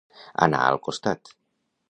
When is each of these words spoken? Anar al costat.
Anar 0.45 0.61
al 0.69 0.81
costat. 0.89 1.35